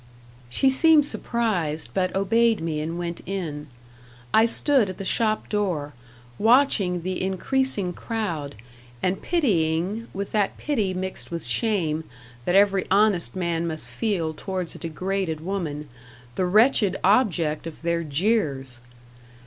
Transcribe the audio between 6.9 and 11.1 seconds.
the increasing crowd, and pitying, with that pity